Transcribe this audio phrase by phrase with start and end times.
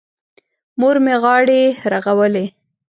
[0.79, 2.45] مور مې غاړې رغولې.